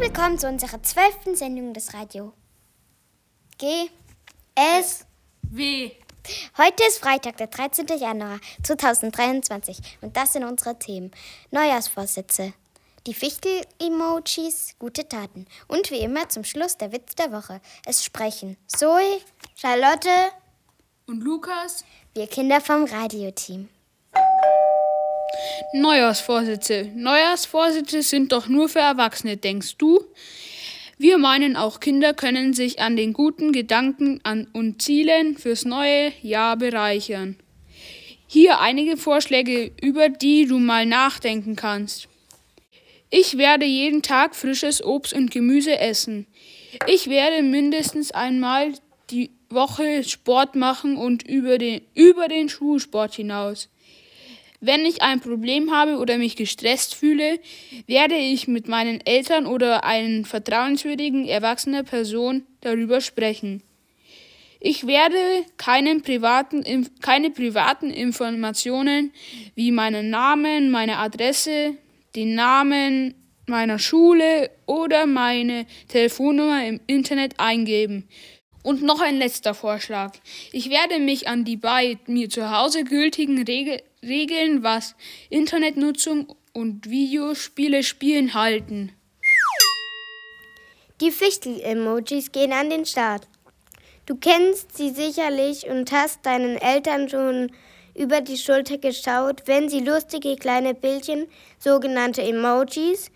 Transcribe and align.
willkommen 0.00 0.38
zu 0.38 0.48
unserer 0.48 0.82
zwölften 0.82 1.36
Sendung 1.36 1.74
des 1.74 1.92
Radio 1.92 2.32
G 3.58 3.90
S 4.54 5.04
W. 5.42 5.90
Heute 6.56 6.82
ist 6.88 6.98
Freitag, 7.00 7.36
der 7.36 7.48
13. 7.48 7.86
Januar 7.98 8.40
2023 8.62 9.78
und 10.00 10.16
das 10.16 10.32
sind 10.32 10.44
unsere 10.44 10.78
Themen. 10.78 11.10
Neujahrsvorsätze, 11.50 12.54
die 13.06 13.14
Fichtel-Emojis, 13.14 14.76
gute 14.78 15.06
Taten 15.06 15.46
und 15.68 15.90
wie 15.90 16.00
immer 16.00 16.28
zum 16.30 16.44
Schluss 16.44 16.78
der 16.78 16.92
Witz 16.92 17.14
der 17.16 17.32
Woche. 17.32 17.60
Es 17.84 18.02
sprechen 18.02 18.56
Zoe, 18.68 19.20
Charlotte, 19.54 20.08
Und 21.06 21.22
Lukas? 21.22 21.84
wir 22.14 22.26
Kinder 22.26 22.60
vom 22.60 22.84
Radioteam. 22.84 23.68
Neujahrsvorsätze. 25.72 26.88
Neujahrsvorsätze 26.94 28.02
sind 28.02 28.32
doch 28.32 28.48
nur 28.48 28.68
für 28.68 28.80
Erwachsene, 28.80 29.36
denkst 29.36 29.76
du? 29.78 30.04
Wir 30.98 31.16
meinen, 31.16 31.56
auch 31.56 31.80
Kinder 31.80 32.12
können 32.12 32.52
sich 32.52 32.80
an 32.80 32.96
den 32.96 33.12
guten 33.12 33.52
Gedanken 33.52 34.20
an 34.22 34.48
und 34.52 34.82
Zielen 34.82 35.38
fürs 35.38 35.64
neue 35.64 36.12
Jahr 36.20 36.56
bereichern. 36.56 37.36
Hier 38.26 38.60
einige 38.60 38.96
Vorschläge, 38.96 39.72
über 39.80 40.08
die 40.08 40.46
du 40.46 40.58
mal 40.58 40.86
nachdenken 40.86 41.56
kannst. 41.56 42.08
Ich 43.08 43.38
werde 43.38 43.64
jeden 43.64 44.02
Tag 44.02 44.36
frisches 44.36 44.84
Obst 44.84 45.14
und 45.14 45.30
Gemüse 45.30 45.78
essen. 45.78 46.26
Ich 46.86 47.08
werde 47.08 47.42
mindestens 47.42 48.12
einmal 48.12 48.74
die 49.10 49.30
Woche 49.48 50.04
Sport 50.04 50.54
machen 50.54 50.96
und 50.96 51.24
über 51.26 51.58
den, 51.58 51.80
über 51.94 52.28
den 52.28 52.48
Schulsport 52.48 53.14
hinaus. 53.14 53.68
Wenn 54.60 54.84
ich 54.84 55.00
ein 55.00 55.20
Problem 55.20 55.70
habe 55.70 55.96
oder 55.96 56.18
mich 56.18 56.36
gestresst 56.36 56.94
fühle, 56.94 57.40
werde 57.86 58.14
ich 58.16 58.46
mit 58.46 58.68
meinen 58.68 59.00
Eltern 59.06 59.46
oder 59.46 59.84
einer 59.84 60.24
vertrauenswürdigen 60.24 61.26
erwachsenen 61.26 61.84
Person 61.86 62.44
darüber 62.60 63.00
sprechen. 63.00 63.62
Ich 64.60 64.86
werde 64.86 65.16
keinen 65.56 66.02
privaten, 66.02 66.90
keine 67.00 67.30
privaten 67.30 67.88
Informationen 67.88 69.12
wie 69.54 69.72
meinen 69.72 70.10
Namen, 70.10 70.70
meine 70.70 70.98
Adresse, 70.98 71.76
den 72.14 72.34
Namen 72.34 73.14
meiner 73.46 73.78
Schule 73.78 74.50
oder 74.66 75.06
meine 75.06 75.66
Telefonnummer 75.88 76.66
im 76.66 76.80
Internet 76.86 77.40
eingeben. 77.40 78.06
Und 78.62 78.82
noch 78.82 79.00
ein 79.00 79.16
letzter 79.16 79.54
Vorschlag. 79.54 80.12
Ich 80.52 80.68
werde 80.68 80.98
mich 80.98 81.28
an 81.28 81.44
die 81.44 81.56
bei 81.56 81.98
mir 82.06 82.28
zu 82.28 82.50
Hause 82.50 82.84
gültigen 82.84 83.42
Regel 83.42 83.82
Regeln, 84.02 84.62
was 84.62 84.94
Internetnutzung 85.28 86.34
und 86.52 86.88
Videospiele 86.88 87.82
spielen 87.82 88.34
halten. 88.34 88.92
Die 91.00 91.10
Fichtel-Emojis 91.10 92.32
gehen 92.32 92.52
an 92.52 92.70
den 92.70 92.86
Start. 92.86 93.26
Du 94.06 94.16
kennst 94.16 94.76
sie 94.76 94.90
sicherlich 94.90 95.66
und 95.66 95.92
hast 95.92 96.24
deinen 96.26 96.56
Eltern 96.56 97.08
schon 97.08 97.52
über 97.94 98.20
die 98.20 98.38
Schulter 98.38 98.78
geschaut, 98.78 99.42
wenn 99.46 99.68
sie 99.68 99.80
lustige 99.80 100.36
kleine 100.36 100.74
Bildchen, 100.74 101.26
sogenannte 101.58 102.22
Emojis, 102.22 103.10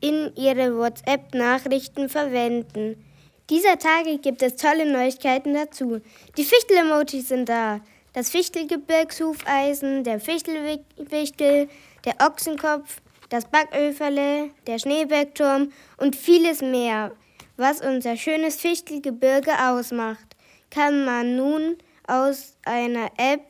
in 0.00 0.30
ihre 0.36 0.76
WhatsApp-Nachrichten 0.76 2.08
verwenden. 2.08 3.05
Dieser 3.48 3.78
Tage 3.78 4.18
gibt 4.18 4.42
es 4.42 4.56
tolle 4.56 4.90
Neuigkeiten 4.90 5.54
dazu. 5.54 6.00
Die 6.36 6.44
Fichtel-Emojis 6.44 7.28
sind 7.28 7.48
da. 7.48 7.80
Das 8.12 8.30
Fichtelgebirgshufeisen, 8.30 10.02
der 10.02 10.18
Fichtelwichtel, 10.18 11.68
der 12.04 12.14
Ochsenkopf, 12.20 13.00
das 13.28 13.44
Backöferle, 13.44 14.50
der 14.66 14.78
Schneebergturm 14.78 15.70
und 15.96 16.16
vieles 16.16 16.60
mehr. 16.60 17.12
Was 17.56 17.80
unser 17.80 18.16
schönes 18.16 18.56
Fichtelgebirge 18.56 19.52
ausmacht, 19.70 20.36
kann 20.70 21.04
man 21.04 21.36
nun 21.36 21.76
aus 22.08 22.56
einer 22.64 23.10
App, 23.16 23.42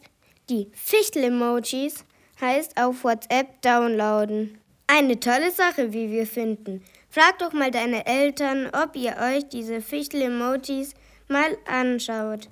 die 0.50 0.70
Fichtel-Emojis 0.74 2.04
heißt, 2.40 2.76
auf 2.76 3.02
WhatsApp 3.02 3.62
downloaden. 3.62 4.58
Eine 4.88 5.18
tolle 5.18 5.50
Sache, 5.50 5.92
wie 5.92 6.10
wir 6.10 6.26
finden. 6.26 6.84
Frag 7.10 7.38
doch 7.38 7.52
mal 7.52 7.70
deine 7.70 8.06
Eltern, 8.06 8.70
ob 8.72 8.94
ihr 8.94 9.16
euch 9.16 9.48
diese 9.48 9.80
Fichtel-Emojis 9.80 10.94
mal 11.28 11.58
anschaut. 11.66 12.48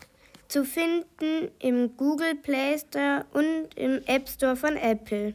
Zu 0.48 0.64
finden 0.64 1.50
im 1.60 1.96
Google 1.96 2.34
Play 2.34 2.78
Store 2.78 3.24
und 3.32 3.68
im 3.76 4.02
App 4.06 4.28
Store 4.28 4.56
von 4.56 4.76
Apple. 4.76 5.34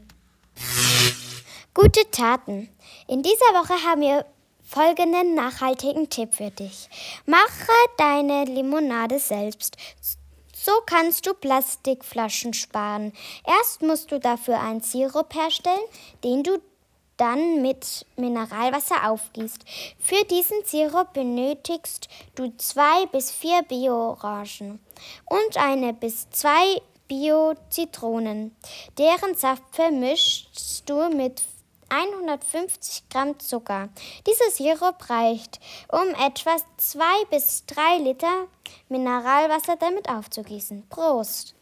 Gute 1.73 2.01
Taten. 2.11 2.69
In 3.07 3.23
dieser 3.23 3.53
Woche 3.53 3.73
haben 3.85 4.01
wir 4.01 4.25
folgenden 4.61 5.35
nachhaltigen 5.35 6.09
Tipp 6.09 6.33
für 6.33 6.51
dich. 6.51 6.89
Mache 7.25 7.71
deine 7.97 8.43
Limonade 8.43 9.19
selbst. 9.19 9.77
So 10.53 10.71
kannst 10.85 11.25
du 11.25 11.33
Plastikflaschen 11.33 12.53
sparen. 12.53 13.13
Erst 13.47 13.81
musst 13.81 14.11
du 14.11 14.19
dafür 14.19 14.59
einen 14.59 14.81
Sirup 14.81 15.33
herstellen, 15.33 15.79
den 16.23 16.43
du 16.43 16.59
dann 17.19 17.61
mit 17.61 18.05
Mineralwasser 18.15 19.09
aufgießt. 19.09 19.63
Für 19.99 20.23
diesen 20.25 20.63
Sirup 20.65 21.13
benötigst 21.13 22.07
du 22.35 22.51
zwei 22.57 23.05
bis 23.11 23.29
vier 23.29 23.61
Bio-Orangen 23.63 24.79
und 25.25 25.57
eine 25.57 25.93
bis 25.93 26.29
zwei 26.31 26.81
Bio-Zitronen. 27.07 28.55
Deren 28.97 29.35
Saft 29.35 29.63
vermischst 29.71 30.89
du 30.89 31.09
mit 31.09 31.41
150 31.89 33.09
Gramm 33.09 33.37
Zucker. 33.39 33.89
Dieser 34.25 34.51
Sirup 34.51 35.09
reicht, 35.09 35.59
um 35.91 36.09
etwa 36.23 36.55
zwei 36.77 37.25
bis 37.29 37.65
drei 37.65 37.97
Liter 37.97 38.47
Mineralwasser 38.87 39.75
damit 39.75 40.07
aufzugießen. 40.07 40.87
Prost! 40.89 41.55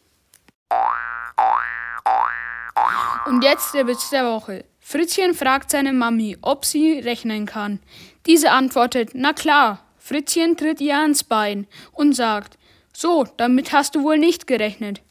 Und 3.27 3.43
jetzt 3.43 3.73
der 3.73 3.87
Witz 3.87 4.09
der 4.09 4.23
Woche. 4.23 4.63
Fritzchen 4.79 5.33
fragt 5.33 5.69
seine 5.69 5.91
Mami, 5.91 6.37
ob 6.41 6.63
sie 6.63 6.99
rechnen 6.99 7.45
kann. 7.45 7.81
Diese 8.25 8.51
antwortet, 8.51 9.09
na 9.15 9.33
klar. 9.33 9.83
Fritzchen 9.97 10.55
tritt 10.55 10.79
ihr 10.79 10.97
ans 10.97 11.25
Bein 11.25 11.67
und 11.91 12.13
sagt, 12.13 12.57
so, 12.93 13.25
damit 13.35 13.73
hast 13.73 13.95
du 13.95 14.03
wohl 14.03 14.17
nicht 14.17 14.47
gerechnet. 14.47 15.01